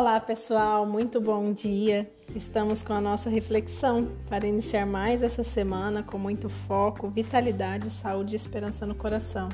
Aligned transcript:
Olá, 0.00 0.20
pessoal, 0.20 0.86
muito 0.86 1.20
bom 1.20 1.52
dia. 1.52 2.08
Estamos 2.32 2.84
com 2.84 2.92
a 2.92 3.00
nossa 3.00 3.28
reflexão 3.28 4.06
para 4.28 4.46
iniciar 4.46 4.86
mais 4.86 5.24
essa 5.24 5.42
semana 5.42 6.04
com 6.04 6.16
muito 6.16 6.48
foco, 6.48 7.08
vitalidade, 7.08 7.90
saúde 7.90 8.34
e 8.34 8.36
esperança 8.36 8.86
no 8.86 8.94
coração. 8.94 9.48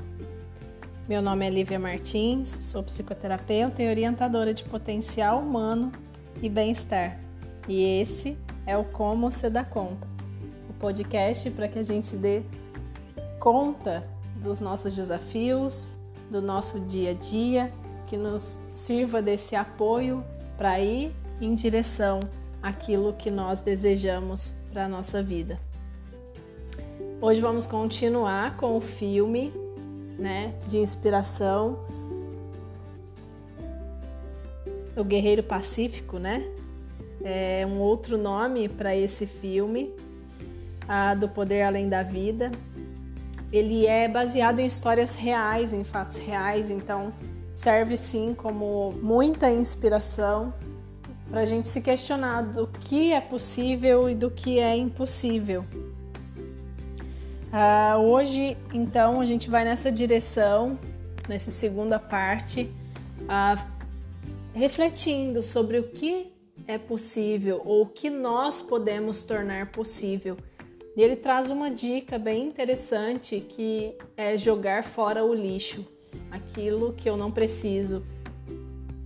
Meu 1.09 1.23
nome 1.23 1.47
é 1.47 1.51
Lívia 1.51 1.79
Martins, 1.79 2.51
sou 2.51 2.83
psicoterapeuta 2.83 3.83
e 3.83 3.89
orientadora 3.89 4.53
de 4.53 4.65
potencial 4.65 5.41
humano 5.41 5.91
e 6.43 6.51
bem-estar. 6.51 7.19
E 7.67 7.83
esse 8.03 8.37
é 8.67 8.77
o 8.77 8.85
Como 8.85 9.31
Você 9.31 9.49
Dá 9.49 9.65
Conta, 9.65 10.07
o 10.69 10.75
podcast 10.75 11.51
para 11.53 11.69
que 11.69 11.79
a 11.79 11.83
gente 11.83 12.17
dê 12.17 12.43
conta 13.41 14.03
dos 14.43 14.61
nossos 14.61 14.95
desafios, 14.95 15.95
do 16.31 16.43
nosso 16.43 16.81
dia 16.81 17.13
a 17.13 17.15
dia 17.15 17.73
que 18.07 18.19
nos 18.19 18.61
sirva 18.69 19.23
desse 19.23 19.57
apoio 19.57 20.23
para 20.57 20.81
ir 20.81 21.13
em 21.41 21.55
direção 21.55 22.21
àquilo 22.63 23.13
que 23.13 23.31
nós 23.31 23.61
desejamos 23.61 24.55
para 24.73 24.87
a 24.87 24.89
nossa 24.89 25.23
vida. 25.23 25.59
Hoje 27.21 27.41
vamos 27.41 27.67
continuar 27.67 28.57
com 28.57 28.77
o 28.77 28.81
filme 28.81 29.53
né, 30.19 30.53
de 30.67 30.79
inspiração 30.79 31.79
O 34.97 35.03
Guerreiro 35.03 35.43
Pacífico, 35.43 36.19
né? 36.19 36.45
É 37.25 37.65
um 37.67 37.81
outro 37.81 38.17
nome 38.17 38.69
para 38.69 38.95
esse 38.95 39.27
filme, 39.27 39.93
a 40.87 41.15
do 41.15 41.29
Poder 41.29 41.63
Além 41.63 41.89
da 41.89 42.03
Vida. 42.03 42.53
Ele 43.53 43.87
é 43.87 44.07
baseado 44.09 44.61
em 44.61 44.67
histórias 44.67 45.15
reais, 45.15 45.73
em 45.73 45.83
fatos 45.83 46.17
reais, 46.17 46.71
então 46.71 47.13
serve 47.55 47.97
sim 47.97 48.35
como 48.35 48.93
muita 49.01 49.49
inspiração 49.49 50.53
para 51.31 51.41
a 51.41 51.45
gente 51.45 51.69
se 51.69 51.81
questionar 51.81 52.43
do 52.43 52.67
que 52.67 53.13
é 53.13 53.21
possível 53.21 54.11
e 54.11 54.15
do 54.15 54.29
que 54.29 54.59
é 54.59 54.77
impossível. 54.77 55.65
Uh, 57.53 57.99
hoje, 58.01 58.57
então, 58.73 59.21
a 59.21 59.25
gente 59.25 59.49
vai 59.49 59.65
nessa 59.65 59.91
direção, 59.91 60.77
nessa 61.29 61.51
segunda 61.51 61.99
parte, 61.99 62.69
uh, 63.23 63.65
refletindo 64.53 65.41
sobre 65.41 65.79
o 65.79 65.85
que 65.85 66.33
é 66.67 66.77
possível 66.77 67.63
ou 67.65 67.83
o 67.83 67.87
que 67.87 68.11
nós 68.11 68.61
podemos 68.61 69.23
tornar 69.23 69.71
possível. 69.71 70.37
E 70.97 71.03
ele 71.03 71.15
traz 71.15 71.51
uma 71.51 71.71
dica 71.71 72.19
bem 72.19 72.45
interessante 72.45 73.41
que 73.41 73.97
é 74.17 74.37
jogar 74.37 74.83
fora 74.83 75.25
o 75.25 75.33
lixo 75.33 75.94
aquilo 76.35 76.93
que 76.93 77.09
eu 77.09 77.17
não 77.17 77.31
preciso, 77.31 78.05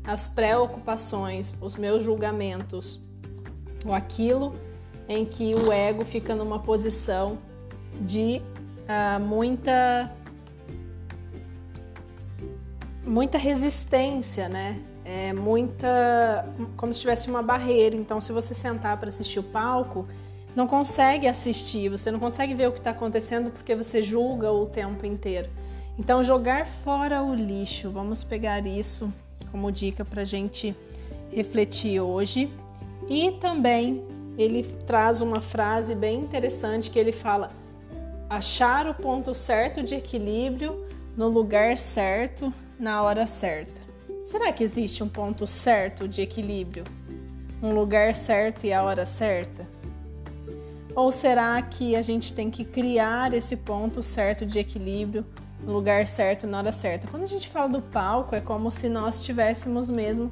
as 0.05 0.27
preocupações, 0.27 1.55
os 1.61 1.77
meus 1.77 2.03
julgamentos, 2.03 3.01
ou 3.85 3.93
aquilo 3.93 4.55
em 5.09 5.25
que 5.25 5.55
o 5.55 5.73
ego 5.73 6.05
fica 6.05 6.35
numa 6.35 6.59
posição 6.59 7.39
de 8.01 8.43
uh, 8.89 9.21
muita 9.21 10.11
muita 13.05 13.39
resistência, 13.39 14.49
né? 14.49 14.81
É 15.05 15.33
muita 15.33 16.47
como 16.77 16.93
se 16.93 17.01
tivesse 17.01 17.31
uma 17.31 17.43
barreira. 17.43 17.97
Então, 17.97 18.21
se 18.21 18.33
você 18.33 18.53
sentar 18.53 18.99
para 18.99 19.09
assistir 19.09 19.39
o 19.39 19.43
palco, 19.43 20.07
não 20.55 20.67
consegue 20.67 21.27
assistir, 21.27 21.89
você 21.89 22.11
não 22.11 22.19
consegue 22.19 22.55
ver 22.55 22.69
o 22.69 22.73
que 22.73 22.79
está 22.79 22.91
acontecendo 22.91 23.51
porque 23.51 23.75
você 23.75 24.03
julga 24.03 24.51
o 24.53 24.67
tempo 24.67 25.07
inteiro. 25.07 25.49
Então, 25.99 26.23
jogar 26.23 26.65
fora 26.65 27.23
o 27.23 27.35
lixo, 27.35 27.91
vamos 27.91 28.23
pegar 28.23 28.65
isso 28.67 29.13
como 29.51 29.73
dica 29.73 30.05
para 30.05 30.23
a 30.23 30.25
gente 30.25 30.75
refletir 31.33 32.01
hoje. 32.01 32.51
E 33.09 33.33
também 33.33 34.05
ele 34.37 34.63
traz 34.87 35.21
uma 35.21 35.41
frase 35.41 35.95
bem 35.95 36.21
interessante 36.21 36.91
que 36.91 36.99
ele 36.99 37.13
fala: 37.13 37.51
achar 38.31 38.87
o 38.87 38.95
ponto 38.95 39.35
certo 39.35 39.83
de 39.83 39.97
equilíbrio 39.97 40.87
no 41.17 41.29
lugar 41.29 41.77
certo, 41.79 42.53
na 42.79 43.03
hora 43.03 43.27
certa. 43.27 43.81
Será 44.25 44.53
que 44.53 44.63
existe 44.63 45.03
um 45.03 45.09
ponto 45.09 45.47
certo 45.47 46.07
de 46.07 46.23
equilíbrio? 46.23 46.85
Um 47.61 47.75
lugar 47.75 48.15
certo 48.15 48.65
e 48.65 48.73
a 48.73 48.83
hora 48.85 49.05
certa? 49.05 49.67
Ou 50.95 51.11
será 51.11 51.61
que 51.63 51.97
a 51.97 52.03
gente 52.03 52.33
tem 52.33 52.51
que 52.51 52.65
criar 52.65 53.33
esse 53.33 53.57
ponto 53.57 54.03
certo 54.03 54.47
de 54.47 54.59
equilíbrio 54.59 55.25
no 55.63 55.73
lugar 55.73 56.07
certo 56.07 56.47
na 56.47 56.59
hora 56.59 56.73
certa. 56.73 57.09
Quando 57.09 57.23
a 57.23 57.27
gente 57.27 57.49
fala 57.49 57.69
do 57.69 57.83
palco, 57.83 58.35
é 58.35 58.41
como 58.41 58.71
se 58.71 58.89
nós 58.89 59.25
tivéssemos 59.25 59.91
mesmo 59.91 60.31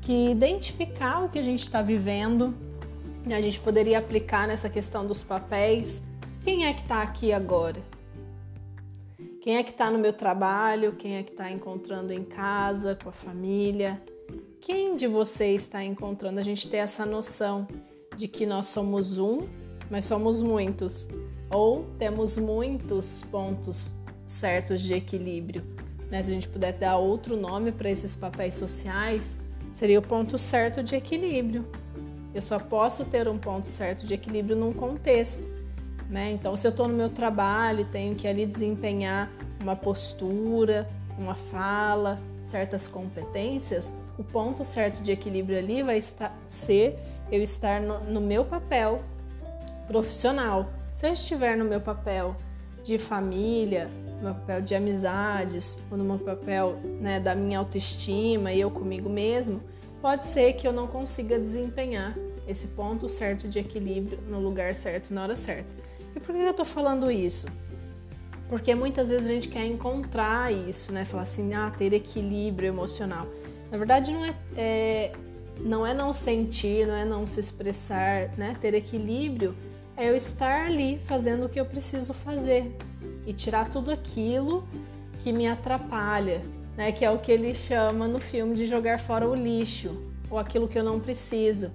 que 0.00 0.30
identificar 0.30 1.24
o 1.24 1.28
que 1.28 1.38
a 1.38 1.42
gente 1.42 1.60
está 1.60 1.80
vivendo. 1.80 2.54
A 3.26 3.40
gente 3.40 3.60
poderia 3.60 3.98
aplicar 3.98 4.48
nessa 4.48 4.68
questão 4.68 5.06
dos 5.06 5.22
papéis. 5.22 6.02
Quem 6.42 6.66
é 6.66 6.74
que 6.74 6.82
está 6.82 7.02
aqui 7.02 7.32
agora? 7.32 7.80
Quem 9.40 9.56
é 9.56 9.62
que 9.62 9.70
está 9.70 9.90
no 9.90 9.98
meu 9.98 10.12
trabalho? 10.12 10.92
Quem 10.92 11.16
é 11.16 11.22
que 11.22 11.30
está 11.30 11.50
encontrando 11.50 12.12
em 12.12 12.24
casa, 12.24 12.96
com 13.00 13.08
a 13.08 13.12
família? 13.12 14.00
Quem 14.60 14.96
de 14.96 15.06
vocês 15.06 15.62
está 15.62 15.82
encontrando? 15.82 16.38
A 16.38 16.42
gente 16.42 16.68
ter 16.68 16.78
essa 16.78 17.06
noção 17.06 17.66
de 18.16 18.28
que 18.28 18.46
nós 18.46 18.66
somos 18.66 19.18
um, 19.18 19.48
mas 19.90 20.04
somos 20.04 20.40
muitos. 20.40 21.08
Ou 21.50 21.84
temos 21.98 22.36
muitos 22.38 23.22
pontos 23.30 23.92
certos 24.32 24.80
de 24.80 24.94
equilíbrio. 24.94 25.62
Né? 26.10 26.22
Se 26.22 26.30
a 26.30 26.34
gente 26.34 26.48
puder 26.48 26.72
dar 26.72 26.96
outro 26.96 27.36
nome 27.36 27.72
para 27.72 27.90
esses 27.90 28.16
papéis 28.16 28.54
sociais, 28.54 29.38
seria 29.72 29.98
o 29.98 30.02
ponto 30.02 30.38
certo 30.38 30.82
de 30.82 30.94
equilíbrio. 30.94 31.64
Eu 32.34 32.42
só 32.42 32.58
posso 32.58 33.04
ter 33.04 33.28
um 33.28 33.38
ponto 33.38 33.68
certo 33.68 34.06
de 34.06 34.14
equilíbrio 34.14 34.56
num 34.56 34.72
contexto. 34.72 35.48
Né? 36.08 36.32
Então, 36.32 36.56
se 36.56 36.66
eu 36.66 36.70
estou 36.70 36.88
no 36.88 36.94
meu 36.94 37.08
trabalho 37.08 37.86
tenho 37.86 38.14
que 38.14 38.26
ali 38.28 38.44
desempenhar 38.44 39.30
uma 39.60 39.76
postura, 39.76 40.88
uma 41.18 41.34
fala, 41.34 42.18
certas 42.42 42.88
competências, 42.88 43.94
o 44.18 44.24
ponto 44.24 44.64
certo 44.64 45.02
de 45.02 45.12
equilíbrio 45.12 45.58
ali 45.58 45.82
vai 45.82 45.98
estar, 45.98 46.36
ser 46.46 46.98
eu 47.30 47.40
estar 47.42 47.80
no, 47.80 48.00
no 48.04 48.20
meu 48.20 48.44
papel 48.44 49.02
profissional. 49.86 50.70
Se 50.90 51.06
eu 51.06 51.12
estiver 51.12 51.56
no 51.56 51.64
meu 51.64 51.80
papel 51.80 52.36
de 52.82 52.98
família, 52.98 53.88
meu 54.22 54.34
papel 54.34 54.62
de 54.62 54.74
amizades, 54.74 55.78
ou 55.90 55.98
no 55.98 56.04
meu 56.04 56.18
papel 56.18 56.78
né, 57.00 57.18
da 57.18 57.34
minha 57.34 57.58
autoestima 57.58 58.52
e 58.52 58.60
eu 58.60 58.70
comigo 58.70 59.08
mesmo, 59.08 59.60
pode 60.00 60.26
ser 60.26 60.54
que 60.54 60.66
eu 60.66 60.72
não 60.72 60.86
consiga 60.86 61.38
desempenhar 61.38 62.16
esse 62.46 62.68
ponto 62.68 63.08
certo 63.08 63.48
de 63.48 63.58
equilíbrio 63.58 64.18
no 64.28 64.40
lugar 64.40 64.74
certo, 64.74 65.12
na 65.12 65.22
hora 65.22 65.36
certa. 65.36 65.70
E 66.14 66.20
por 66.20 66.34
que 66.34 66.40
eu 66.40 66.54
tô 66.54 66.64
falando 66.64 67.10
isso? 67.10 67.46
Porque 68.48 68.74
muitas 68.74 69.08
vezes 69.08 69.30
a 69.30 69.34
gente 69.34 69.48
quer 69.48 69.64
encontrar 69.64 70.52
isso, 70.52 70.92
né? 70.92 71.04
Falar 71.04 71.22
assim, 71.22 71.54
ah, 71.54 71.70
ter 71.70 71.92
equilíbrio 71.92 72.68
emocional. 72.68 73.26
Na 73.70 73.78
verdade, 73.78 74.12
não 74.12 74.24
é, 74.24 74.34
é, 74.56 75.12
não 75.60 75.86
é 75.86 75.94
não 75.94 76.12
sentir, 76.12 76.86
não 76.86 76.94
é 76.94 77.04
não 77.04 77.26
se 77.26 77.40
expressar, 77.40 78.36
né? 78.36 78.54
Ter 78.60 78.74
equilíbrio 78.74 79.54
é 79.96 80.10
eu 80.10 80.16
estar 80.16 80.66
ali 80.66 80.98
fazendo 80.98 81.46
o 81.46 81.48
que 81.48 81.58
eu 81.58 81.64
preciso 81.64 82.12
fazer, 82.12 82.76
e 83.26 83.32
tirar 83.32 83.70
tudo 83.70 83.90
aquilo 83.90 84.66
que 85.20 85.32
me 85.32 85.46
atrapalha, 85.46 86.42
né? 86.76 86.92
Que 86.92 87.04
é 87.04 87.10
o 87.10 87.18
que 87.18 87.30
ele 87.30 87.54
chama 87.54 88.08
no 88.08 88.18
filme 88.18 88.54
de 88.54 88.66
jogar 88.66 88.98
fora 88.98 89.28
o 89.28 89.34
lixo 89.34 89.96
ou 90.30 90.38
aquilo 90.38 90.66
que 90.66 90.78
eu 90.78 90.84
não 90.84 90.98
preciso. 90.98 91.70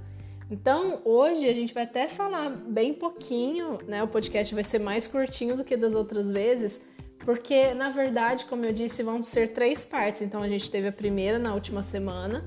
Então, 0.50 1.02
hoje 1.04 1.48
a 1.50 1.54
gente 1.54 1.74
vai 1.74 1.84
até 1.84 2.08
falar 2.08 2.50
bem 2.50 2.94
pouquinho, 2.94 3.80
né? 3.88 4.02
O 4.04 4.08
podcast 4.08 4.54
vai 4.54 4.64
ser 4.64 4.80
mais 4.80 5.06
curtinho 5.06 5.58
do 5.58 5.64
que 5.64 5.76
das 5.76 5.94
outras 5.94 6.32
vezes, 6.32 6.86
porque 7.20 7.74
na 7.74 7.90
verdade, 7.90 8.46
como 8.46 8.64
eu 8.66 8.72
disse, 8.72 9.04
vão 9.04 9.22
ser 9.22 9.50
três 9.50 9.84
partes. 9.84 10.22
Então, 10.22 10.42
a 10.42 10.48
gente 10.48 10.72
teve 10.72 10.88
a 10.88 10.92
primeira 10.92 11.38
na 11.38 11.54
última 11.54 11.84
semana, 11.84 12.46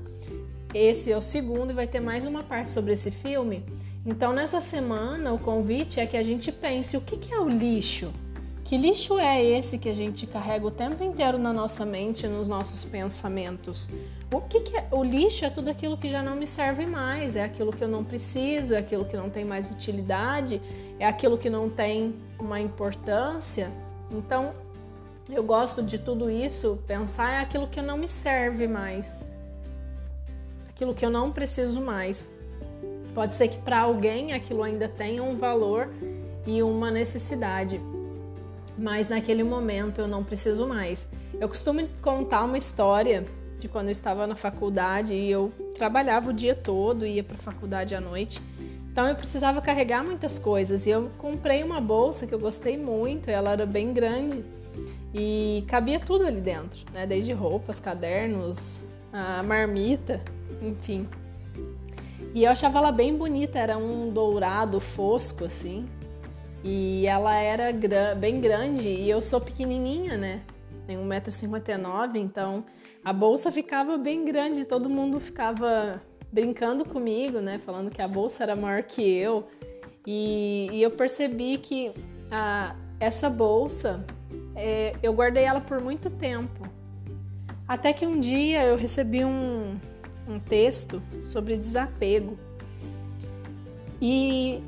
esse 0.73 1.11
é 1.11 1.17
o 1.17 1.21
segundo 1.21 1.71
e 1.71 1.73
vai 1.73 1.85
ter 1.85 1.99
mais 1.99 2.25
uma 2.25 2.43
parte 2.43 2.71
sobre 2.71 2.93
esse 2.93 3.11
filme. 3.11 3.63
Então, 4.05 4.33
nessa 4.33 4.59
semana, 4.59 5.31
o 5.33 5.37
convite 5.37 5.99
é 5.99 6.07
que 6.07 6.17
a 6.17 6.23
gente 6.23 6.51
pense 6.51 6.97
o 6.97 7.01
que 7.01 7.31
é 7.31 7.39
o 7.39 7.47
lixo. 7.47 8.11
Que 8.71 8.77
lixo 8.77 9.19
é 9.19 9.43
esse 9.43 9.77
que 9.77 9.89
a 9.89 9.93
gente 9.93 10.25
carrega 10.25 10.65
o 10.65 10.71
tempo 10.71 11.03
inteiro 11.03 11.37
na 11.37 11.51
nossa 11.51 11.85
mente, 11.85 12.25
nos 12.25 12.47
nossos 12.47 12.85
pensamentos? 12.85 13.89
O 14.33 14.39
que, 14.39 14.61
que 14.61 14.77
é? 14.77 14.87
O 14.91 15.03
lixo 15.03 15.43
é 15.43 15.49
tudo 15.49 15.69
aquilo 15.69 15.97
que 15.97 16.07
já 16.07 16.23
não 16.23 16.37
me 16.37 16.47
serve 16.47 16.85
mais, 16.85 17.35
é 17.35 17.43
aquilo 17.43 17.73
que 17.73 17.83
eu 17.83 17.89
não 17.89 18.01
preciso, 18.05 18.73
é 18.73 18.77
aquilo 18.77 19.03
que 19.03 19.17
não 19.17 19.29
tem 19.29 19.43
mais 19.43 19.69
utilidade, 19.69 20.61
é 20.97 21.05
aquilo 21.05 21.37
que 21.37 21.49
não 21.49 21.69
tem 21.69 22.15
uma 22.39 22.61
importância. 22.61 23.69
Então, 24.09 24.53
eu 25.29 25.43
gosto 25.43 25.83
de 25.83 25.99
tudo 25.99 26.31
isso, 26.31 26.81
pensar 26.87 27.33
é 27.33 27.39
aquilo 27.41 27.67
que 27.67 27.81
não 27.81 27.97
me 27.97 28.07
serve 28.07 28.69
mais, 28.69 29.29
aquilo 30.69 30.93
que 30.93 31.05
eu 31.05 31.09
não 31.09 31.29
preciso 31.29 31.81
mais. 31.81 32.31
Pode 33.13 33.33
ser 33.33 33.49
que 33.49 33.57
para 33.57 33.79
alguém 33.79 34.31
aquilo 34.31 34.63
ainda 34.63 34.87
tenha 34.87 35.21
um 35.21 35.33
valor 35.33 35.89
e 36.47 36.63
uma 36.63 36.89
necessidade 36.89 37.81
mas 38.77 39.09
naquele 39.09 39.43
momento 39.43 40.01
eu 40.01 40.07
não 40.07 40.23
preciso 40.23 40.67
mais. 40.67 41.07
Eu 41.39 41.47
costumo 41.47 41.87
contar 42.01 42.43
uma 42.43 42.57
história 42.57 43.25
de 43.59 43.67
quando 43.67 43.87
eu 43.87 43.91
estava 43.91 44.25
na 44.25 44.35
faculdade 44.35 45.13
e 45.13 45.29
eu 45.29 45.51
trabalhava 45.75 46.31
o 46.31 46.33
dia 46.33 46.55
todo, 46.55 47.05
ia 47.05 47.23
para 47.23 47.35
a 47.35 47.39
faculdade 47.39 47.93
à 47.93 48.01
noite. 48.01 48.41
Então 48.91 49.07
eu 49.07 49.15
precisava 49.15 49.61
carregar 49.61 50.03
muitas 50.03 50.37
coisas 50.37 50.85
e 50.85 50.89
eu 50.89 51.09
comprei 51.17 51.63
uma 51.63 51.79
bolsa 51.79 52.27
que 52.27 52.33
eu 52.33 52.39
gostei 52.39 52.77
muito, 52.77 53.29
ela 53.29 53.51
era 53.51 53.65
bem 53.65 53.93
grande 53.93 54.43
e 55.13 55.63
cabia 55.67 55.99
tudo 55.99 56.25
ali 56.25 56.41
dentro, 56.41 56.81
né? 56.93 57.05
Desde 57.05 57.31
roupas, 57.33 57.79
cadernos, 57.79 58.83
a 59.13 59.43
marmita, 59.43 60.21
enfim. 60.61 61.07
E 62.33 62.45
eu 62.45 62.51
achava 62.51 62.79
ela 62.79 62.91
bem 62.91 63.15
bonita, 63.15 63.59
era 63.59 63.77
um 63.77 64.09
dourado 64.09 64.79
fosco 64.79 65.45
assim. 65.45 65.85
E 66.63 67.07
ela 67.07 67.35
era 67.35 67.71
bem 68.15 68.39
grande 68.39 68.87
e 68.87 69.09
eu 69.09 69.21
sou 69.21 69.41
pequenininha, 69.41 70.17
né? 70.17 70.41
Tenho 70.85 71.01
1,59m, 71.01 72.15
então 72.17 72.63
a 73.03 73.11
bolsa 73.11 73.51
ficava 73.51 73.97
bem 73.97 74.25
grande, 74.25 74.65
todo 74.65 74.89
mundo 74.89 75.19
ficava 75.19 76.01
brincando 76.31 76.85
comigo, 76.85 77.39
né? 77.39 77.59
Falando 77.59 77.89
que 77.89 78.01
a 78.01 78.07
bolsa 78.07 78.43
era 78.43 78.55
maior 78.55 78.83
que 78.83 79.01
eu. 79.01 79.47
E, 80.05 80.69
e 80.71 80.81
eu 80.81 80.91
percebi 80.91 81.57
que 81.57 81.91
a, 82.29 82.75
essa 82.99 83.29
bolsa, 83.29 84.05
é, 84.55 84.95
eu 85.01 85.13
guardei 85.13 85.43
ela 85.43 85.61
por 85.61 85.81
muito 85.81 86.09
tempo. 86.09 86.69
Até 87.67 87.93
que 87.93 88.05
um 88.05 88.19
dia 88.19 88.63
eu 88.65 88.77
recebi 88.77 89.25
um, 89.25 89.75
um 90.27 90.39
texto 90.39 91.01
sobre 91.23 91.57
desapego. 91.57 92.37
E 94.01 94.61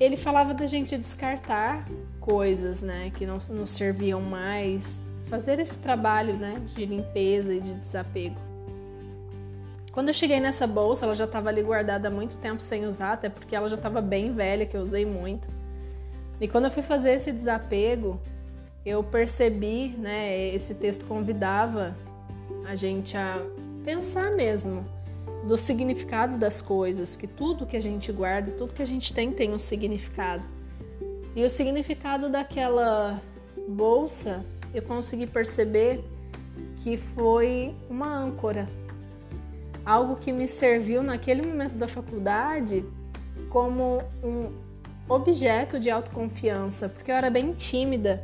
ele 0.00 0.16
falava 0.16 0.54
da 0.54 0.64
gente 0.64 0.96
descartar 0.96 1.86
coisas, 2.18 2.80
né, 2.80 3.12
que 3.14 3.26
não 3.26 3.38
nos 3.50 3.70
serviam 3.70 4.20
mais, 4.20 5.00
fazer 5.28 5.60
esse 5.60 5.78
trabalho, 5.78 6.34
né, 6.36 6.54
de 6.74 6.86
limpeza 6.86 7.52
e 7.52 7.60
de 7.60 7.74
desapego. 7.74 8.36
Quando 9.92 10.08
eu 10.08 10.14
cheguei 10.14 10.40
nessa 10.40 10.66
bolsa, 10.66 11.04
ela 11.04 11.14
já 11.14 11.24
estava 11.24 11.50
ali 11.50 11.62
guardada 11.62 12.08
há 12.08 12.10
muito 12.10 12.38
tempo 12.38 12.62
sem 12.62 12.86
usar, 12.86 13.12
até 13.12 13.28
porque 13.28 13.54
ela 13.54 13.68
já 13.68 13.76
estava 13.76 14.00
bem 14.00 14.32
velha, 14.32 14.64
que 14.64 14.76
eu 14.76 14.80
usei 14.80 15.04
muito. 15.04 15.48
E 16.40 16.48
quando 16.48 16.64
eu 16.66 16.70
fui 16.70 16.82
fazer 16.82 17.10
esse 17.10 17.30
desapego, 17.30 18.18
eu 18.86 19.04
percebi, 19.04 19.88
né, 19.98 20.54
esse 20.54 20.76
texto 20.76 21.04
convidava 21.04 21.94
a 22.66 22.74
gente 22.74 23.16
a 23.16 23.36
pensar 23.84 24.30
mesmo 24.34 24.86
do 25.46 25.56
significado 25.56 26.36
das 26.36 26.60
coisas, 26.60 27.16
que 27.16 27.26
tudo 27.26 27.66
que 27.66 27.76
a 27.76 27.80
gente 27.80 28.12
guarda, 28.12 28.52
tudo 28.52 28.74
que 28.74 28.82
a 28.82 28.86
gente 28.86 29.12
tem 29.12 29.32
tem 29.32 29.52
um 29.54 29.58
significado. 29.58 30.46
E 31.34 31.44
o 31.44 31.50
significado 31.50 32.28
daquela 32.28 33.22
bolsa, 33.68 34.44
eu 34.74 34.82
consegui 34.82 35.26
perceber 35.26 36.04
que 36.76 36.96
foi 36.96 37.74
uma 37.88 38.06
âncora. 38.06 38.68
Algo 39.84 40.16
que 40.16 40.30
me 40.32 40.46
serviu 40.46 41.02
naquele 41.02 41.42
momento 41.42 41.76
da 41.76 41.88
faculdade 41.88 42.84
como 43.48 44.02
um 44.22 44.52
objeto 45.08 45.78
de 45.78 45.90
autoconfiança, 45.90 46.88
porque 46.88 47.10
eu 47.10 47.14
era 47.14 47.30
bem 47.30 47.52
tímida. 47.52 48.22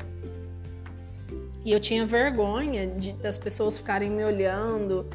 E 1.65 1.73
eu 1.73 1.81
tinha 1.81 2.07
vergonha 2.07 2.87
de, 2.87 3.13
das 3.15 3.37
pessoas 3.37 3.77
ficarem 3.77 4.11
me 4.11 4.25
olhando, 4.25 5.07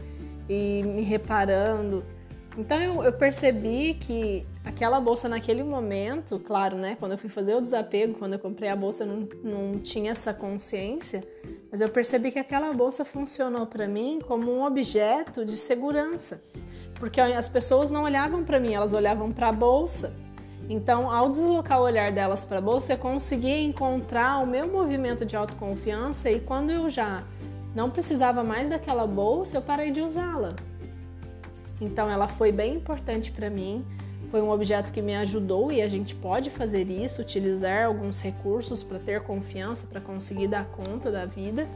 e 0.52 0.84
me 0.84 1.02
reparando. 1.02 2.04
Então 2.58 2.82
eu, 2.82 3.02
eu, 3.02 3.14
percebi 3.14 3.94
que 3.94 4.46
aquela 4.66 5.00
bolsa 5.00 5.30
naquele 5.30 5.64
momento, 5.64 6.38
claro, 6.38 6.76
né? 6.76 6.98
Quando 7.00 7.14
eu 7.14 7.18
fui 7.18 7.30
fazer 7.30 7.56
o 7.56 7.62
desapego, 7.62 8.16
quando 8.16 8.34
eu 8.34 8.40
comprei 8.40 8.70
a 8.70 8.76
bolsa, 8.76 9.06
não, 9.06 9.30
não 9.42 9.80
tinha 9.80 10.12
essa 10.12 10.34
consciência, 10.34 11.24
mas 11.72 11.80
eu 11.80 11.88
percebi 11.88 12.30
que 12.30 12.40
aquela 12.40 12.74
bolsa 12.74 13.06
funcionou 13.06 13.66
para 13.66 13.88
mim 13.88 14.20
como 14.28 14.52
um 14.52 14.66
objeto 14.66 15.46
de 15.46 15.54
segurança, 15.54 16.42
porque 16.96 17.22
as 17.22 17.48
pessoas 17.48 17.90
não 17.90 18.04
olhavam 18.04 18.44
para 18.44 18.60
mim, 18.60 18.74
elas 18.74 18.92
olhavam 18.92 19.32
para 19.32 19.48
a 19.48 19.54
bolsa. 19.54 20.14
Então, 20.70 21.10
ao 21.10 21.30
deslocar 21.30 21.80
o 21.80 21.84
olhar 21.84 22.12
delas 22.12 22.44
para 22.44 22.58
a 22.58 22.62
bolsa, 22.62 22.94
eu 22.94 22.98
conseguia 22.98 23.62
encontrar 23.62 24.40
o 24.40 24.46
meu 24.46 24.68
movimento 24.68 25.26
de 25.26 25.38
autoconfiança 25.38 26.30
e 26.30 26.42
quando 26.42 26.70
eu 26.70 26.90
já 26.90 27.24
não 27.76 27.90
precisava 27.90 28.44
mais 28.44 28.70
daquela 28.70 29.08
bolsa, 29.08 29.58
eu 29.58 29.62
parei 29.62 29.92
de 29.92 30.02
usá-la. 30.02 30.50
Então 31.80 32.10
ela 32.10 32.28
foi 32.28 32.52
bem 32.52 32.76
importante 32.76 33.32
para 33.32 33.50
mim, 33.50 33.86
foi 34.30 34.42
um 34.42 34.52
objeto 34.52 34.92
que 34.92 35.02
me 35.02 35.16
ajudou 35.16 35.72
e 35.72 35.82
a 35.82 35.88
gente 35.88 36.16
pode 36.16 36.50
fazer 36.50 36.90
isso, 36.90 37.22
utilizar 37.22 37.86
alguns 37.86 38.22
recursos 38.22 38.84
para 38.84 39.00
ter 39.00 39.22
confiança, 39.24 39.88
para 39.88 40.00
conseguir 40.00 40.48
dar 40.48 40.66
conta 40.66 41.12
da 41.12 41.26
vida, 41.26 41.68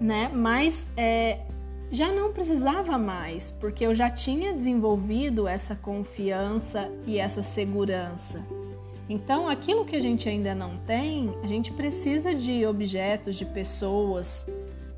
né? 0.00 0.30
Mas 0.32 0.88
é, 0.96 1.40
já 1.90 2.10
não 2.10 2.32
precisava 2.32 2.96
mais, 2.96 3.50
porque 3.50 3.84
eu 3.84 3.92
já 3.92 4.08
tinha 4.08 4.52
desenvolvido 4.52 5.46
essa 5.46 5.76
confiança 5.76 6.90
e 7.06 7.18
essa 7.18 7.42
segurança. 7.42 8.42
Então, 9.08 9.48
aquilo 9.48 9.84
que 9.84 9.96
a 9.96 10.00
gente 10.00 10.28
ainda 10.28 10.54
não 10.54 10.76
tem, 10.78 11.34
a 11.42 11.46
gente 11.46 11.72
precisa 11.72 12.34
de 12.34 12.64
objetos, 12.64 13.36
de 13.36 13.44
pessoas, 13.44 14.46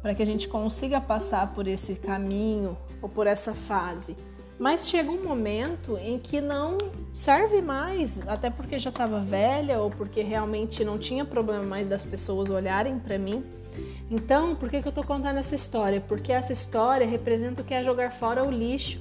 para 0.03 0.15
que 0.15 0.23
a 0.23 0.27
gente 0.27 0.49
consiga 0.49 1.01
passar 1.01 1.53
por 1.55 1.67
esse 1.67 1.95
caminho 1.97 2.77
ou 3.01 3.09
por 3.09 3.27
essa 3.27 3.55
fase. 3.55 4.17
Mas 4.59 4.89
chega 4.89 5.11
um 5.11 5.25
momento 5.25 5.97
em 5.97 6.19
que 6.19 6.41
não 6.41 6.79
serve 7.13 7.61
mais, 7.61 8.21
até 8.29 8.51
porque 8.51 8.79
já 8.79 8.91
estava 8.91 9.21
velha 9.21 9.81
ou 9.81 9.91
porque 9.91 10.23
realmente 10.23 10.85
não 10.85 10.99
tinha 10.99 11.25
problema 11.25 11.65
mais 11.65 11.89
das 11.89 12.05
pessoas 12.05 12.51
olharem 12.51 12.99
para 12.99 13.19
mim. 13.19 13.43
Então, 14.11 14.55
por 14.55 14.69
que, 14.69 14.81
que 14.81 14.87
eu 14.87 14.91
estou 14.91 15.03
contando 15.03 15.39
essa 15.39 15.55
história? 15.55 16.01
Porque 16.01 16.31
essa 16.31 16.53
história 16.53 17.07
representa 17.07 17.63
o 17.63 17.65
que 17.65 17.75
é 17.75 17.83
jogar 17.83 18.13
fora 18.13 18.45
o 18.45 18.51
lixo. 18.51 19.01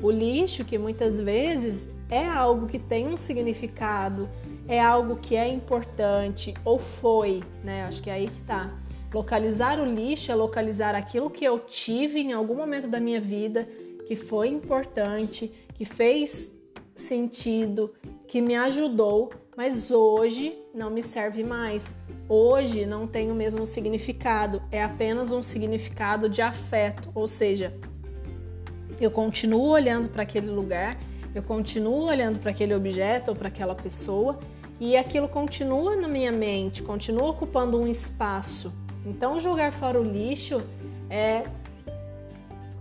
O 0.00 0.10
lixo 0.10 0.64
que 0.64 0.78
muitas 0.78 1.18
vezes 1.18 1.88
é 2.12 2.28
algo 2.28 2.66
que 2.66 2.78
tem 2.78 3.08
um 3.08 3.16
significado, 3.16 4.28
é 4.68 4.78
algo 4.78 5.16
que 5.16 5.34
é 5.34 5.48
importante 5.48 6.52
ou 6.62 6.78
foi, 6.78 7.42
né? 7.64 7.84
Acho 7.84 8.02
que 8.02 8.10
é 8.10 8.12
aí 8.12 8.28
que 8.28 8.40
tá. 8.42 8.70
Localizar 9.14 9.80
o 9.80 9.84
lixo 9.86 10.30
é 10.30 10.34
localizar 10.34 10.94
aquilo 10.94 11.30
que 11.30 11.42
eu 11.42 11.58
tive 11.58 12.20
em 12.20 12.34
algum 12.34 12.54
momento 12.54 12.86
da 12.86 13.00
minha 13.00 13.18
vida 13.18 13.66
que 14.06 14.14
foi 14.14 14.48
importante, 14.48 15.50
que 15.74 15.86
fez 15.86 16.52
sentido, 16.94 17.94
que 18.28 18.42
me 18.42 18.56
ajudou, 18.56 19.32
mas 19.56 19.90
hoje 19.90 20.54
não 20.74 20.90
me 20.90 21.02
serve 21.02 21.42
mais. 21.42 21.96
Hoje 22.28 22.84
não 22.84 23.06
tem 23.06 23.30
o 23.30 23.34
mesmo 23.34 23.64
significado, 23.64 24.62
é 24.70 24.82
apenas 24.82 25.32
um 25.32 25.42
significado 25.42 26.28
de 26.28 26.42
afeto, 26.42 27.08
ou 27.14 27.26
seja, 27.26 27.72
eu 29.00 29.10
continuo 29.10 29.68
olhando 29.68 30.10
para 30.10 30.24
aquele 30.24 30.50
lugar 30.50 30.94
eu 31.34 31.42
continuo 31.42 32.04
olhando 32.04 32.38
para 32.38 32.50
aquele 32.50 32.74
objeto 32.74 33.28
ou 33.30 33.36
para 33.36 33.48
aquela 33.48 33.74
pessoa 33.74 34.38
e 34.78 34.96
aquilo 34.96 35.28
continua 35.28 35.96
na 35.96 36.08
minha 36.08 36.32
mente, 36.32 36.82
continua 36.82 37.30
ocupando 37.30 37.80
um 37.80 37.86
espaço. 37.86 38.72
Então, 39.06 39.38
jogar 39.38 39.72
fora 39.72 40.00
o 40.00 40.04
lixo 40.04 40.62
é 41.08 41.44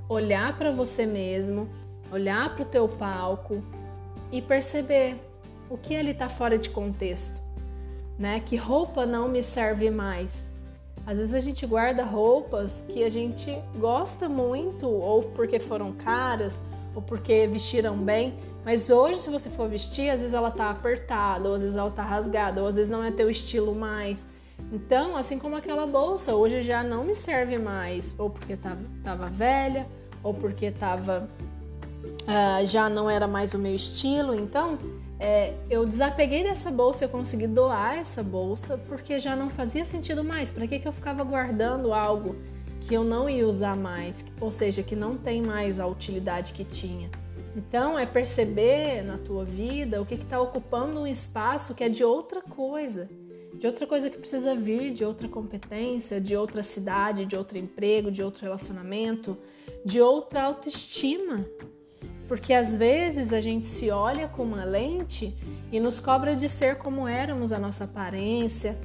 olhar 0.10 0.58
para 0.58 0.72
você 0.72 1.06
mesmo, 1.06 1.70
olhar 2.12 2.54
para 2.54 2.64
o 2.64 2.66
teu 2.66 2.88
palco 2.88 3.64
e 4.32 4.42
perceber 4.42 5.16
o 5.70 5.78
que 5.78 5.96
ali 5.96 6.12
está 6.12 6.28
fora 6.28 6.58
de 6.58 6.70
contexto, 6.70 7.40
né? 8.20 8.42
Que 8.42 8.58
roupa 8.58 9.06
não 9.06 9.30
me 9.30 9.42
serve 9.42 9.90
mais. 9.90 10.52
Às 11.06 11.18
vezes 11.18 11.34
a 11.34 11.40
gente 11.40 11.66
guarda 11.66 12.04
roupas 12.04 12.82
que 12.82 13.04
a 13.04 13.10
gente 13.10 13.58
gosta 13.80 14.28
muito 14.28 14.88
ou 14.88 15.24
porque 15.24 15.60
foram 15.60 15.92
caras 15.94 16.60
ou 16.96 17.02
porque 17.02 17.48
vestiram 17.48 17.98
bem, 17.98 18.36
mas 18.66 18.90
hoje 18.90 19.20
se 19.20 19.30
você 19.30 19.50
for 19.50 19.70
vestir, 19.70 20.10
às 20.10 20.20
vezes 20.20 20.34
ela 20.34 20.52
tá 20.52 20.70
apertada, 20.70 21.50
ou 21.50 21.56
às 21.56 21.62
vezes 21.62 21.78
ela 21.78 21.92
tá 21.92 22.04
rasgada, 22.04 22.62
ou 22.62 22.68
às 22.68 22.76
vezes 22.76 22.92
não 22.92 23.04
é 23.04 23.12
teu 23.12 23.30
estilo 23.30 23.74
mais. 23.74 24.28
Então, 24.72 25.18
assim 25.18 25.40
como 25.40 25.56
aquela 25.56 25.88
bolsa, 25.88 26.36
hoje 26.36 26.62
já 26.62 26.84
não 26.84 27.04
me 27.04 27.14
serve 27.14 27.58
mais, 27.58 28.16
ou 28.20 28.30
porque 28.30 28.56
tava, 28.56 28.82
tava 29.04 29.28
velha, 29.28 29.88
ou 30.24 30.34
porque 30.34 30.70
tava 30.72 31.28
uh, 32.04 32.66
já 32.66 32.90
não 32.90 33.10
era 33.10 33.28
mais 33.28 33.54
o 33.54 33.60
meu 33.60 33.76
estilo. 33.76 34.36
Então, 34.36 34.78
é, 35.20 35.54
eu 35.70 35.86
desapeguei 35.86 36.44
dessa 36.44 36.72
bolsa, 36.72 37.06
eu 37.06 37.10
consegui 37.10 37.48
doar 37.48 37.98
essa 37.98 38.24
bolsa 38.24 38.78
porque 38.88 39.20
já 39.20 39.36
não 39.36 39.50
fazia 39.50 39.86
sentido 39.86 40.24
mais. 40.24 40.52
Para 40.52 40.68
que, 40.68 40.80
que 40.80 40.88
eu 40.88 40.92
ficava 40.92 41.24
guardando 41.24 41.94
algo 41.94 42.36
que 42.82 42.94
eu 42.94 43.04
não 43.04 43.30
ia 43.30 43.48
usar 43.48 43.78
mais, 43.78 44.26
ou 44.40 44.52
seja, 44.52 44.84
que 44.84 44.96
não 44.96 45.16
tem 45.16 45.42
mais 45.42 45.80
a 45.80 45.88
utilidade 45.88 46.54
que 46.54 46.66
tinha. 46.66 47.10
Então, 47.56 47.98
é 47.98 48.06
perceber 48.06 49.04
na 49.04 49.18
tua 49.18 49.46
vida 49.46 50.02
o 50.02 50.06
que 50.06 50.16
está 50.16 50.42
ocupando 50.42 51.02
um 51.02 51.08
espaço 51.08 51.76
que 51.76 51.84
é 51.84 51.90
de 51.90 52.04
outra 52.04 52.42
coisa, 52.42 53.10
de 53.54 53.68
outra 53.68 53.86
coisa 53.86 54.10
que 54.10 54.18
precisa 54.18 54.56
vir, 54.56 54.92
de 54.92 55.06
outra 55.06 55.28
competência, 55.28 56.20
de 56.20 56.36
outra 56.36 56.64
cidade, 56.64 57.26
de 57.26 57.36
outro 57.36 57.58
emprego, 57.58 58.10
de 58.10 58.24
outro 58.24 58.42
relacionamento, 58.42 59.38
de 59.86 60.02
outra 60.02 60.44
autoestima. 60.44 61.46
Porque 62.28 62.54
às 62.54 62.76
vezes 62.76 63.34
a 63.34 63.42
gente 63.42 63.66
se 63.66 63.92
olha 63.92 64.30
com 64.30 64.44
uma 64.44 64.64
lente 64.64 65.36
e 65.72 65.80
nos 65.80 66.00
cobra 66.00 66.36
de 66.36 66.48
ser 66.48 66.78
como 66.78 67.06
éramos, 67.06 67.52
a 67.52 67.60
nossa 67.60 67.84
aparência, 67.84 68.80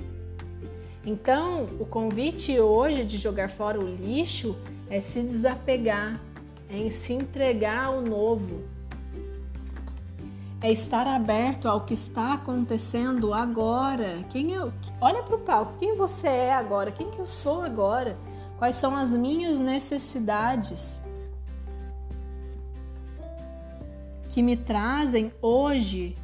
Então, 1.07 1.69
o 1.79 1.87
convite 1.87 2.59
hoje 2.59 3.05
de 3.05 3.17
jogar 3.17 3.49
fora 3.49 3.79
o 3.79 3.87
lixo 3.87 4.59
é 4.91 5.01
se 5.01 5.23
desapegar, 5.23 6.21
é 6.69 6.91
se 6.91 7.13
entregar 7.13 7.85
ao 7.85 8.03
novo, 8.03 8.65
é 10.61 10.73
estar 10.73 11.07
aberto 11.07 11.69
ao 11.69 11.87
que 11.87 11.95
está 11.95 12.35
acontecendo 12.35 13.33
agora. 13.33 14.19
Quem 14.31 14.51
eu, 14.51 14.73
olha 15.01 15.23
para 15.23 15.37
o 15.37 15.39
palco, 15.39 15.75
quem 15.79 15.97
você 15.97 16.27
é 16.27 16.53
agora, 16.53 16.91
quem 16.91 17.09
que 17.09 17.21
eu 17.21 17.27
sou 17.27 17.63
agora, 17.63 18.19
quais 18.59 18.75
são 18.75 18.97
as 18.97 19.13
minhas 19.13 19.61
necessidades 19.61 21.01
que 24.29 24.43
me 24.43 24.57
trazem 24.57 25.33
hoje 25.41 26.19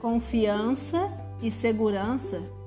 confiança 0.00 1.08
e 1.40 1.52
segurança. 1.52 2.57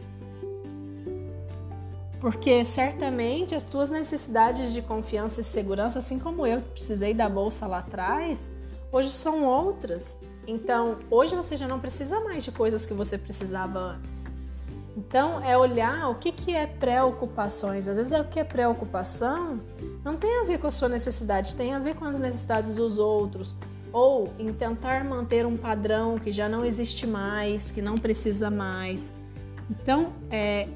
Porque 2.21 2.63
certamente 2.63 3.55
as 3.55 3.63
tuas 3.63 3.89
necessidades 3.89 4.71
de 4.71 4.83
confiança 4.83 5.41
e 5.41 5.43
segurança, 5.43 5.97
assim 5.97 6.19
como 6.19 6.45
eu 6.45 6.61
precisei 6.61 7.15
da 7.15 7.27
bolsa 7.27 7.65
lá 7.65 7.79
atrás, 7.79 8.51
hoje 8.91 9.09
são 9.09 9.43
outras. 9.43 10.19
Então, 10.45 10.99
hoje 11.09 11.35
você 11.35 11.57
já 11.57 11.67
não 11.67 11.79
precisa 11.79 12.19
mais 12.19 12.43
de 12.43 12.51
coisas 12.51 12.85
que 12.85 12.93
você 12.93 13.17
precisava 13.17 13.79
antes. 13.79 14.25
Então, 14.95 15.43
é 15.43 15.57
olhar 15.57 16.09
o 16.09 16.15
que, 16.15 16.31
que 16.31 16.53
é 16.53 16.67
preocupações. 16.67 17.87
Às 17.87 17.97
vezes, 17.97 18.11
é 18.11 18.21
o 18.21 18.25
que 18.25 18.39
é 18.39 18.43
preocupação 18.43 19.59
não 20.03 20.15
tem 20.15 20.41
a 20.41 20.43
ver 20.43 20.59
com 20.59 20.67
a 20.67 20.71
sua 20.71 20.89
necessidade, 20.89 21.55
tem 21.55 21.73
a 21.73 21.79
ver 21.79 21.95
com 21.95 22.05
as 22.05 22.19
necessidades 22.19 22.73
dos 22.75 22.99
outros. 22.99 23.55
Ou 23.91 24.31
em 24.37 24.53
tentar 24.53 25.03
manter 25.03 25.45
um 25.45 25.57
padrão 25.57 26.19
que 26.19 26.31
já 26.31 26.47
não 26.47 26.63
existe 26.63 27.07
mais, 27.07 27.71
que 27.71 27.81
não 27.81 27.95
precisa 27.95 28.51
mais. 28.51 29.11
Então, 29.69 30.13
é, 30.29 30.67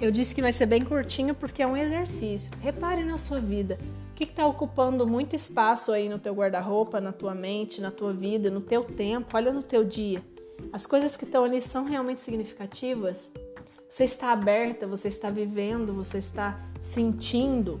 eu 0.00 0.10
disse 0.10 0.34
que 0.34 0.40
vai 0.40 0.52
ser 0.52 0.66
bem 0.66 0.84
curtinho 0.84 1.34
porque 1.34 1.62
é 1.62 1.66
um 1.66 1.76
exercício. 1.76 2.50
Repare 2.60 3.04
na 3.04 3.18
sua 3.18 3.38
vida 3.38 3.78
que 4.14 4.24
está 4.24 4.46
ocupando 4.46 5.06
muito 5.06 5.34
espaço 5.34 5.92
aí 5.92 6.08
no 6.08 6.18
teu 6.18 6.34
guarda-roupa, 6.34 7.00
na 7.00 7.10
tua 7.10 7.34
mente, 7.34 7.80
na 7.80 7.90
tua 7.90 8.12
vida, 8.12 8.50
no 8.50 8.60
teu 8.60 8.84
tempo, 8.84 9.34
olha 9.34 9.52
no 9.52 9.62
teu 9.62 9.82
dia. 9.82 10.20
As 10.72 10.84
coisas 10.84 11.16
que 11.16 11.24
estão 11.24 11.42
ali 11.42 11.62
são 11.62 11.84
realmente 11.84 12.20
significativas? 12.20 13.32
Você 13.88 14.04
está 14.04 14.30
aberta, 14.32 14.86
você 14.86 15.08
está 15.08 15.30
vivendo, 15.30 15.94
você 15.94 16.18
está 16.18 16.60
sentindo. 16.80 17.80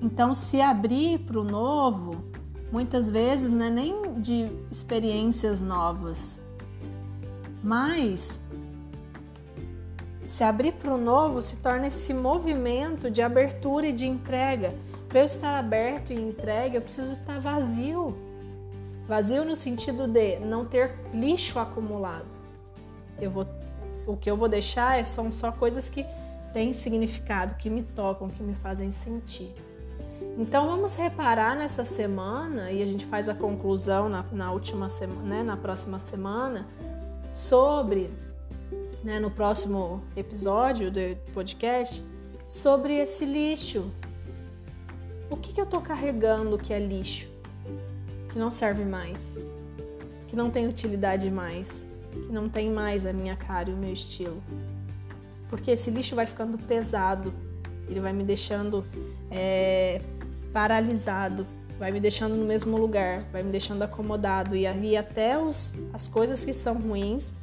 Então, 0.00 0.32
se 0.32 0.60
abrir 0.60 1.18
para 1.20 1.40
o 1.40 1.44
novo, 1.44 2.24
muitas 2.70 3.10
vezes 3.10 3.52
não 3.52 3.66
é 3.66 3.70
nem 3.70 4.20
de 4.20 4.48
experiências 4.70 5.62
novas, 5.62 6.40
mas 7.62 8.40
se 10.32 10.44
abrir 10.44 10.72
para 10.72 10.92
o 10.92 10.98
novo 10.98 11.40
se 11.40 11.56
torna 11.58 11.86
esse 11.86 12.12
movimento 12.12 13.10
de 13.10 13.22
abertura 13.22 13.86
e 13.86 13.92
de 13.92 14.06
entrega. 14.06 14.74
Para 15.08 15.20
eu 15.20 15.24
estar 15.24 15.58
aberto 15.58 16.12
e 16.12 16.16
entregue, 16.16 16.76
eu 16.76 16.82
preciso 16.82 17.12
estar 17.12 17.40
vazio. 17.40 18.16
Vazio 19.06 19.44
no 19.44 19.54
sentido 19.54 20.08
de 20.08 20.38
não 20.40 20.64
ter 20.64 20.92
lixo 21.14 21.58
acumulado. 21.58 22.26
Eu 23.20 23.30
vou, 23.30 23.46
o 24.06 24.16
que 24.16 24.30
eu 24.30 24.36
vou 24.36 24.48
deixar 24.48 24.98
é, 24.98 25.04
são 25.04 25.30
só 25.30 25.52
coisas 25.52 25.88
que 25.88 26.04
têm 26.52 26.72
significado, 26.72 27.54
que 27.54 27.70
me 27.70 27.82
tocam, 27.82 28.28
que 28.28 28.42
me 28.42 28.54
fazem 28.54 28.90
sentir. 28.90 29.54
Então 30.38 30.66
vamos 30.66 30.96
reparar 30.96 31.56
nessa 31.56 31.84
semana 31.84 32.70
e 32.70 32.82
a 32.82 32.86
gente 32.86 33.06
faz 33.06 33.28
a 33.28 33.34
conclusão 33.34 34.08
na, 34.08 34.24
na 34.32 34.52
última 34.52 34.88
semana, 34.88 35.22
né, 35.22 35.42
na 35.42 35.56
próxima 35.56 35.98
semana 35.98 36.66
sobre 37.32 38.10
né, 39.06 39.20
no 39.20 39.30
próximo 39.30 40.02
episódio 40.16 40.90
do 40.90 41.16
podcast 41.32 42.02
sobre 42.44 42.94
esse 42.94 43.24
lixo. 43.24 43.88
O 45.30 45.36
que, 45.36 45.52
que 45.52 45.60
eu 45.60 45.64
estou 45.64 45.80
carregando 45.80 46.58
que 46.58 46.72
é 46.72 46.78
lixo? 46.80 47.30
Que 48.28 48.36
não 48.36 48.50
serve 48.50 48.84
mais, 48.84 49.40
que 50.26 50.34
não 50.34 50.50
tem 50.50 50.66
utilidade 50.66 51.30
mais, 51.30 51.86
que 52.10 52.32
não 52.32 52.48
tem 52.48 52.68
mais 52.68 53.06
a 53.06 53.12
minha 53.12 53.36
cara 53.36 53.70
e 53.70 53.74
o 53.74 53.76
meu 53.76 53.92
estilo. 53.92 54.42
Porque 55.48 55.70
esse 55.70 55.88
lixo 55.88 56.16
vai 56.16 56.26
ficando 56.26 56.58
pesado, 56.58 57.32
ele 57.88 58.00
vai 58.00 58.12
me 58.12 58.24
deixando 58.24 58.84
é, 59.30 60.02
paralisado, 60.52 61.46
vai 61.78 61.92
me 61.92 62.00
deixando 62.00 62.34
no 62.34 62.44
mesmo 62.44 62.76
lugar, 62.76 63.20
vai 63.30 63.44
me 63.44 63.52
deixando 63.52 63.82
acomodado 63.82 64.56
e 64.56 64.66
aí 64.66 64.96
até 64.96 65.38
os, 65.38 65.72
as 65.92 66.08
coisas 66.08 66.44
que 66.44 66.52
são 66.52 66.76
ruins 66.76 67.34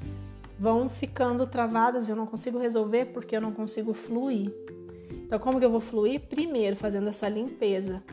vão 0.58 0.90
ficando 0.90 1.48
travadas 1.48 2.08
e 2.08 2.12
eu 2.12 2.16
não 2.16 2.26
consigo 2.26 2.58
resolver 2.58 3.06
porque 3.06 3.36
eu 3.36 3.42
não 3.42 3.52
consigo 3.52 3.94
fluir. 3.94 4.52
Então, 5.12 5.40
como 5.40 5.60
que 5.60 5.66
eu 5.66 5.72
vou 5.72 5.82
fluir? 5.82 6.22
Primeiro, 6.22 6.76
fazendo 6.76 7.10
essa 7.10 7.28
limpeza, 7.28 8.04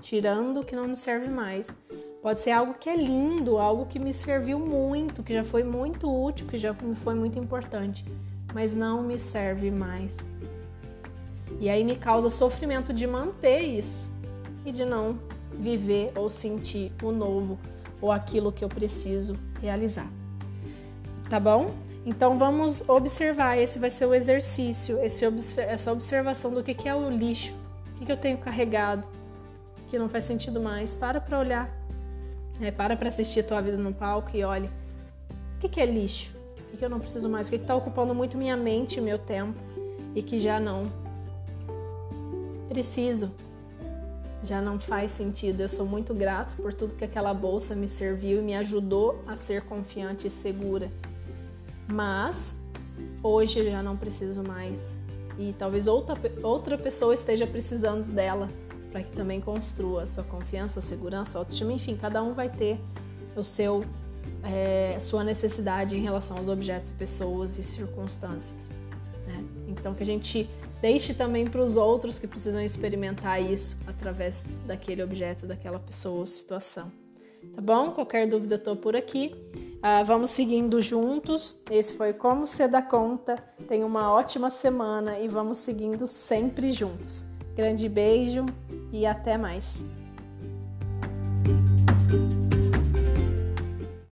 tirando 0.00 0.60
o 0.60 0.64
que 0.64 0.76
não 0.76 0.86
me 0.86 0.96
serve 0.96 1.28
mais. 1.28 1.70
Pode 2.22 2.40
ser 2.40 2.50
algo 2.50 2.74
que 2.74 2.88
é 2.88 2.96
lindo, 2.96 3.58
algo 3.58 3.86
que 3.86 3.98
me 3.98 4.12
serviu 4.12 4.58
muito, 4.58 5.22
que 5.22 5.32
já 5.32 5.44
foi 5.44 5.62
muito 5.62 6.10
útil, 6.10 6.46
que 6.46 6.58
já 6.58 6.72
me 6.72 6.94
foi 6.94 7.14
muito 7.14 7.38
importante, 7.38 8.04
mas 8.52 8.74
não 8.74 9.02
me 9.02 9.18
serve 9.18 9.70
mais. 9.70 10.16
E 11.60 11.68
aí 11.68 11.84
me 11.84 11.96
causa 11.96 12.28
sofrimento 12.28 12.92
de 12.92 13.06
manter 13.06 13.60
isso 13.62 14.12
e 14.64 14.72
de 14.72 14.84
não 14.84 15.18
viver 15.52 16.12
ou 16.16 16.28
sentir 16.28 16.92
o 17.02 17.10
novo 17.10 17.58
ou 18.00 18.12
aquilo 18.12 18.52
que 18.52 18.64
eu 18.64 18.68
preciso 18.68 19.36
realizar 19.60 20.08
tá 21.28 21.38
bom? 21.38 21.74
Então 22.06 22.38
vamos 22.38 22.88
observar, 22.88 23.58
esse 23.58 23.78
vai 23.78 23.90
ser 23.90 24.06
o 24.06 24.14
exercício, 24.14 24.98
esse, 25.02 25.24
essa 25.60 25.92
observação 25.92 26.54
do 26.54 26.62
que, 26.62 26.72
que 26.72 26.88
é 26.88 26.94
o 26.94 27.10
lixo, 27.10 27.54
o 27.94 27.98
que, 27.98 28.06
que 28.06 28.12
eu 28.12 28.16
tenho 28.16 28.38
carregado, 28.38 29.06
que 29.88 29.98
não 29.98 30.08
faz 30.08 30.24
sentido 30.24 30.60
mais. 30.60 30.94
Para 30.94 31.20
para 31.20 31.38
olhar, 31.38 31.70
é, 32.60 32.70
para 32.70 32.96
para 32.96 33.08
assistir 33.08 33.40
a 33.40 33.44
tua 33.44 33.60
vida 33.60 33.76
no 33.76 33.92
palco 33.92 34.30
e 34.34 34.42
olhe, 34.42 34.70
o 35.56 35.60
que, 35.60 35.68
que 35.68 35.80
é 35.80 35.86
lixo? 35.86 36.34
O 36.58 36.70
que, 36.70 36.76
que 36.78 36.84
eu 36.84 36.88
não 36.88 37.00
preciso 37.00 37.28
mais? 37.28 37.48
O 37.48 37.50
que 37.50 37.56
está 37.56 37.74
ocupando 37.74 38.14
muito 38.14 38.38
minha 38.38 38.56
mente, 38.56 39.00
meu 39.00 39.18
tempo 39.18 39.58
e 40.14 40.22
que 40.22 40.38
já 40.38 40.58
não 40.58 40.90
preciso, 42.68 43.30
já 44.42 44.62
não 44.62 44.78
faz 44.80 45.10
sentido. 45.10 45.60
Eu 45.60 45.68
sou 45.68 45.84
muito 45.84 46.14
grato 46.14 46.56
por 46.56 46.72
tudo 46.72 46.94
que 46.94 47.04
aquela 47.04 47.34
bolsa 47.34 47.74
me 47.74 47.86
serviu 47.86 48.38
e 48.38 48.42
me 48.42 48.54
ajudou 48.56 49.22
a 49.26 49.36
ser 49.36 49.62
confiante 49.62 50.26
e 50.26 50.30
segura 50.30 50.90
mas 51.92 52.56
hoje 53.22 53.60
eu 53.60 53.70
já 53.70 53.82
não 53.82 53.96
preciso 53.96 54.42
mais. 54.42 54.96
E 55.38 55.54
talvez 55.58 55.86
outra, 55.86 56.16
outra 56.42 56.76
pessoa 56.76 57.14
esteja 57.14 57.46
precisando 57.46 58.10
dela 58.10 58.48
para 58.90 59.02
que 59.02 59.10
também 59.12 59.40
construa 59.40 60.06
sua 60.06 60.24
confiança, 60.24 60.78
a 60.78 60.82
segurança, 60.82 61.38
a 61.38 61.40
autoestima, 61.40 61.72
enfim, 61.72 61.96
cada 61.96 62.22
um 62.22 62.32
vai 62.32 62.48
ter 62.48 62.80
o 63.36 63.44
seu 63.44 63.84
é, 64.42 64.98
sua 64.98 65.24
necessidade 65.24 65.96
em 65.96 66.00
relação 66.00 66.38
aos 66.38 66.48
objetos, 66.48 66.90
pessoas 66.90 67.58
e 67.58 67.62
circunstâncias. 67.62 68.70
Né? 69.26 69.44
Então 69.68 69.94
que 69.94 70.02
a 70.02 70.06
gente 70.06 70.48
deixe 70.80 71.14
também 71.14 71.48
para 71.48 71.60
os 71.60 71.76
outros 71.76 72.18
que 72.18 72.26
precisam 72.26 72.60
experimentar 72.60 73.42
isso 73.42 73.76
através 73.86 74.46
daquele 74.66 75.02
objeto, 75.02 75.46
daquela 75.46 75.78
pessoa 75.78 76.20
ou 76.20 76.26
situação. 76.26 76.90
Tá 77.54 77.60
bom? 77.60 77.92
Qualquer 77.92 78.28
dúvida 78.28 78.54
estou 78.56 78.76
por 78.76 78.94
aqui. 78.96 79.34
Ah, 79.82 80.02
vamos 80.02 80.30
seguindo 80.30 80.80
juntos. 80.80 81.60
Esse 81.70 81.94
foi 81.96 82.12
Como 82.12 82.46
Ser 82.46 82.68
da 82.68 82.82
Conta. 82.82 83.36
Tenha 83.68 83.86
uma 83.86 84.12
ótima 84.12 84.50
semana 84.50 85.18
e 85.18 85.28
vamos 85.28 85.58
seguindo 85.58 86.08
sempre 86.08 86.72
juntos. 86.72 87.24
Grande 87.54 87.88
beijo 87.88 88.44
e 88.92 89.06
até 89.06 89.38
mais. 89.38 89.84